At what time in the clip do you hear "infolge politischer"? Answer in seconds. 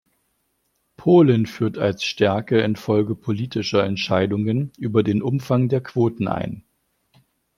2.61-3.83